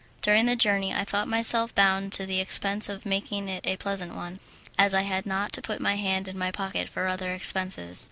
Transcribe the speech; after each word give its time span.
During 0.23 0.47
the 0.47 0.55
journey 0.55 0.95
I 0.95 1.03
thought 1.03 1.27
myself 1.27 1.75
bound 1.75 2.11
to 2.13 2.25
the 2.25 2.39
expense 2.39 2.89
of 2.89 3.05
making 3.05 3.47
it 3.47 3.67
a 3.67 3.77
pleasant 3.77 4.15
one, 4.15 4.39
as 4.75 4.95
I 4.95 5.03
had 5.03 5.27
not 5.27 5.53
to 5.53 5.61
put 5.61 5.79
my 5.79 5.93
hand 5.95 6.27
in 6.27 6.39
my 6.39 6.49
pocket 6.49 6.89
for 6.89 7.05
other 7.07 7.35
expenses. 7.35 7.99